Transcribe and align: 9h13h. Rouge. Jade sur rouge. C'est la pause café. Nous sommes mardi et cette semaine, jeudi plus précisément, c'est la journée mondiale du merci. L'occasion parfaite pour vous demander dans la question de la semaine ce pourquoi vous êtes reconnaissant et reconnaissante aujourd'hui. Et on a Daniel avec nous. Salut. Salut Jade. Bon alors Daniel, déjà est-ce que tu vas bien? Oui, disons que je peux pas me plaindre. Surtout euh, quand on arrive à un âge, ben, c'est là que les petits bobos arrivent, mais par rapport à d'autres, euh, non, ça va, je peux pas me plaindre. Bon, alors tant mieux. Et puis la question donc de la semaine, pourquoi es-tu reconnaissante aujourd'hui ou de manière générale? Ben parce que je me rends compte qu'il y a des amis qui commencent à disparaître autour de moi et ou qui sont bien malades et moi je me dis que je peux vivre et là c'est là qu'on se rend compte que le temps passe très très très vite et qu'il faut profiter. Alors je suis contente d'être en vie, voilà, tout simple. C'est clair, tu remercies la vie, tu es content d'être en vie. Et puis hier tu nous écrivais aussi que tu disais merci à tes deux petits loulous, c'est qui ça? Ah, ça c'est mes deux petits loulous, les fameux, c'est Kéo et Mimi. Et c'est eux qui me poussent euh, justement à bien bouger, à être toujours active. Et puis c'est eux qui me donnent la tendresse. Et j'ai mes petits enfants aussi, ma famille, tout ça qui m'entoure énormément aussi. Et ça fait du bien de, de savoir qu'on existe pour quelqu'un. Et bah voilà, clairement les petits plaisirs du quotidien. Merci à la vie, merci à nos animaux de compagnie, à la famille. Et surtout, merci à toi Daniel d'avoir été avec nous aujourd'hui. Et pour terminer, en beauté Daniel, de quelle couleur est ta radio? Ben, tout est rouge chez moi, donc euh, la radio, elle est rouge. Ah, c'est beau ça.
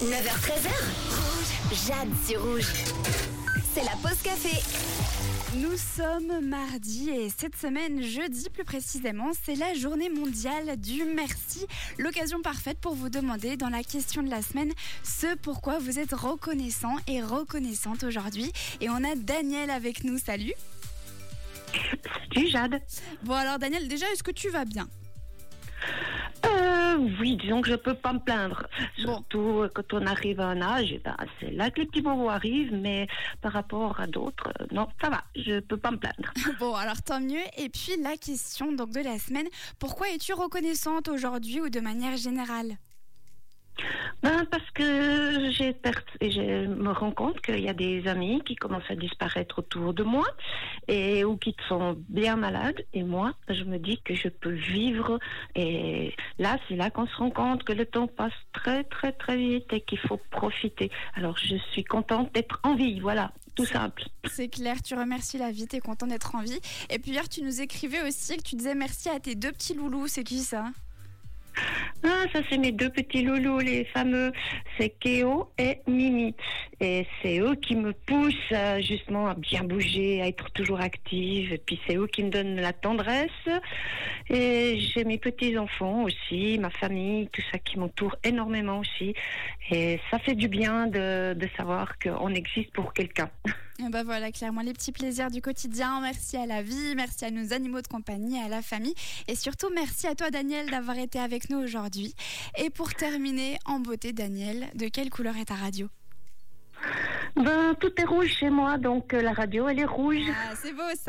9h13h. 0.00 0.70
Rouge. 1.10 1.86
Jade 1.86 2.08
sur 2.26 2.42
rouge. 2.42 2.72
C'est 3.74 3.84
la 3.84 3.92
pause 4.02 4.22
café. 4.22 4.56
Nous 5.56 5.76
sommes 5.76 6.40
mardi 6.48 7.10
et 7.10 7.28
cette 7.28 7.54
semaine, 7.54 8.02
jeudi 8.02 8.48
plus 8.48 8.64
précisément, 8.64 9.32
c'est 9.44 9.56
la 9.56 9.74
journée 9.74 10.08
mondiale 10.08 10.80
du 10.80 11.04
merci. 11.04 11.66
L'occasion 11.98 12.40
parfaite 12.40 12.78
pour 12.78 12.94
vous 12.94 13.10
demander 13.10 13.58
dans 13.58 13.68
la 13.68 13.82
question 13.82 14.22
de 14.22 14.30
la 14.30 14.40
semaine 14.40 14.72
ce 15.02 15.36
pourquoi 15.36 15.78
vous 15.78 15.98
êtes 15.98 16.12
reconnaissant 16.14 16.96
et 17.06 17.22
reconnaissante 17.22 18.02
aujourd'hui. 18.02 18.50
Et 18.80 18.88
on 18.88 19.04
a 19.04 19.14
Daniel 19.16 19.68
avec 19.68 20.02
nous. 20.04 20.16
Salut. 20.16 20.54
Salut 22.34 22.48
Jade. 22.48 22.80
Bon 23.22 23.34
alors 23.34 23.58
Daniel, 23.58 23.86
déjà 23.86 24.10
est-ce 24.12 24.22
que 24.22 24.30
tu 24.30 24.48
vas 24.48 24.64
bien? 24.64 24.88
Oui, 27.20 27.36
disons 27.36 27.60
que 27.60 27.70
je 27.70 27.76
peux 27.76 27.94
pas 27.94 28.12
me 28.12 28.18
plaindre. 28.18 28.66
Surtout 28.96 29.62
euh, 29.62 29.70
quand 29.72 29.92
on 29.94 30.06
arrive 30.06 30.40
à 30.40 30.46
un 30.46 30.60
âge, 30.60 30.94
ben, 31.04 31.16
c'est 31.38 31.50
là 31.50 31.70
que 31.70 31.80
les 31.80 31.86
petits 31.86 32.02
bobos 32.02 32.28
arrivent, 32.28 32.72
mais 32.72 33.06
par 33.40 33.52
rapport 33.52 34.00
à 34.00 34.06
d'autres, 34.06 34.52
euh, 34.60 34.66
non, 34.72 34.88
ça 35.00 35.10
va, 35.10 35.24
je 35.34 35.60
peux 35.60 35.76
pas 35.76 35.90
me 35.90 35.98
plaindre. 35.98 36.32
Bon, 36.58 36.74
alors 36.74 37.00
tant 37.02 37.20
mieux. 37.20 37.42
Et 37.56 37.68
puis 37.68 37.92
la 38.02 38.16
question 38.16 38.72
donc 38.72 38.90
de 38.90 39.00
la 39.00 39.18
semaine, 39.18 39.46
pourquoi 39.78 40.10
es-tu 40.10 40.32
reconnaissante 40.34 41.08
aujourd'hui 41.08 41.60
ou 41.60 41.68
de 41.70 41.80
manière 41.80 42.16
générale? 42.16 42.76
Ben 44.22 44.44
parce 44.50 44.70
que 44.72 44.82
je 45.50 46.66
me 46.66 46.92
rends 46.92 47.12
compte 47.12 47.40
qu'il 47.40 47.60
y 47.60 47.68
a 47.68 47.74
des 47.74 48.06
amis 48.06 48.42
qui 48.44 48.56
commencent 48.56 48.90
à 48.90 48.94
disparaître 48.94 49.58
autour 49.58 49.94
de 49.94 50.02
moi 50.02 50.26
et 50.88 51.24
ou 51.24 51.36
qui 51.36 51.54
sont 51.68 51.96
bien 52.08 52.36
malades 52.36 52.84
et 52.92 53.02
moi 53.02 53.32
je 53.48 53.64
me 53.64 53.78
dis 53.78 54.00
que 54.02 54.14
je 54.14 54.28
peux 54.28 54.52
vivre 54.52 55.18
et 55.54 56.14
là 56.38 56.58
c'est 56.68 56.76
là 56.76 56.90
qu'on 56.90 57.06
se 57.06 57.16
rend 57.16 57.30
compte 57.30 57.64
que 57.64 57.72
le 57.72 57.86
temps 57.86 58.06
passe 58.06 58.32
très 58.52 58.84
très 58.84 59.12
très 59.12 59.36
vite 59.36 59.72
et 59.72 59.80
qu'il 59.80 59.98
faut 59.98 60.20
profiter. 60.30 60.90
Alors 61.14 61.36
je 61.36 61.56
suis 61.72 61.84
contente 61.84 62.32
d'être 62.34 62.60
en 62.62 62.74
vie, 62.74 63.00
voilà, 63.00 63.32
tout 63.54 63.66
simple. 63.66 64.04
C'est 64.24 64.48
clair, 64.48 64.82
tu 64.82 64.94
remercies 64.94 65.38
la 65.38 65.50
vie, 65.50 65.66
tu 65.66 65.76
es 65.76 65.80
content 65.80 66.06
d'être 66.06 66.34
en 66.34 66.42
vie. 66.42 66.60
Et 66.88 66.98
puis 66.98 67.12
hier 67.12 67.28
tu 67.28 67.42
nous 67.42 67.60
écrivais 67.60 68.02
aussi 68.02 68.36
que 68.36 68.42
tu 68.42 68.56
disais 68.56 68.74
merci 68.74 69.08
à 69.08 69.20
tes 69.20 69.34
deux 69.34 69.52
petits 69.52 69.74
loulous, 69.74 70.06
c'est 70.06 70.24
qui 70.24 70.38
ça? 70.38 70.66
Ah, 72.02 72.24
ça 72.32 72.40
c'est 72.48 72.56
mes 72.56 72.72
deux 72.72 72.88
petits 72.88 73.22
loulous, 73.22 73.58
les 73.58 73.84
fameux, 73.84 74.32
c'est 74.78 74.90
Kéo 75.00 75.50
et 75.58 75.80
Mimi. 75.86 76.34
Et 76.80 77.06
c'est 77.20 77.40
eux 77.40 77.56
qui 77.56 77.76
me 77.76 77.92
poussent 77.92 78.34
euh, 78.52 78.80
justement 78.80 79.28
à 79.28 79.34
bien 79.34 79.64
bouger, 79.64 80.22
à 80.22 80.28
être 80.28 80.50
toujours 80.52 80.80
active. 80.80 81.52
Et 81.52 81.58
puis 81.58 81.78
c'est 81.86 81.96
eux 81.96 82.06
qui 82.06 82.24
me 82.24 82.30
donnent 82.30 82.56
la 82.56 82.72
tendresse. 82.72 83.30
Et 84.30 84.78
j'ai 84.78 85.04
mes 85.04 85.18
petits 85.18 85.58
enfants 85.58 86.04
aussi, 86.04 86.58
ma 86.58 86.70
famille, 86.70 87.28
tout 87.28 87.42
ça 87.52 87.58
qui 87.58 87.78
m'entoure 87.78 88.16
énormément 88.24 88.78
aussi. 88.78 89.14
Et 89.70 90.00
ça 90.10 90.18
fait 90.18 90.34
du 90.34 90.48
bien 90.48 90.86
de, 90.86 91.34
de 91.34 91.48
savoir 91.56 91.98
qu'on 91.98 92.34
existe 92.34 92.72
pour 92.72 92.94
quelqu'un. 92.94 93.28
Et 93.82 93.88
bah 93.88 94.02
voilà, 94.04 94.30
clairement 94.30 94.60
les 94.60 94.74
petits 94.74 94.92
plaisirs 94.92 95.30
du 95.30 95.40
quotidien. 95.40 96.00
Merci 96.02 96.36
à 96.36 96.44
la 96.44 96.60
vie, 96.60 96.94
merci 96.94 97.24
à 97.24 97.30
nos 97.30 97.54
animaux 97.54 97.80
de 97.80 97.86
compagnie, 97.86 98.38
à 98.38 98.48
la 98.48 98.60
famille. 98.60 98.94
Et 99.26 99.34
surtout, 99.34 99.68
merci 99.74 100.06
à 100.06 100.14
toi 100.14 100.30
Daniel 100.30 100.70
d'avoir 100.70 100.98
été 100.98 101.18
avec 101.18 101.48
nous 101.48 101.58
aujourd'hui. 101.58 102.14
Et 102.58 102.68
pour 102.68 102.92
terminer, 102.92 103.58
en 103.64 103.80
beauté 103.80 104.12
Daniel, 104.12 104.68
de 104.74 104.88
quelle 104.88 105.08
couleur 105.08 105.36
est 105.38 105.46
ta 105.46 105.54
radio? 105.54 105.88
Ben, 107.36 107.74
tout 107.80 107.92
est 107.96 108.04
rouge 108.04 108.28
chez 108.28 108.50
moi, 108.50 108.76
donc 108.76 109.14
euh, 109.14 109.22
la 109.22 109.32
radio, 109.32 109.68
elle 109.68 109.78
est 109.78 109.84
rouge. 109.84 110.26
Ah, 110.28 110.54
c'est 110.60 110.72
beau 110.72 110.82
ça. 110.94 111.08